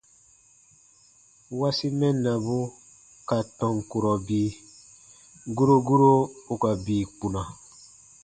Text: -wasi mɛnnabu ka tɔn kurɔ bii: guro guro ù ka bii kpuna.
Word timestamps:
-wasi 1.59 1.87
mɛnnabu 1.99 2.57
ka 3.27 3.37
tɔn 3.57 3.75
kurɔ 3.89 4.13
bii: 4.27 4.51
guro 5.55 5.75
guro 5.87 6.11
ù 6.51 6.55
ka 6.61 6.71
bii 6.85 7.03
kpuna. 7.17 7.41